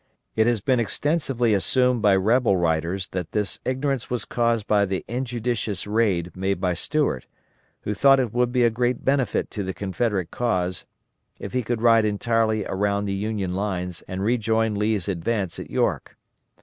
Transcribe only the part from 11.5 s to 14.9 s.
he could ride entirely around the Union lines and rejoin